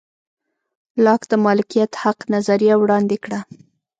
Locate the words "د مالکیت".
1.31-1.91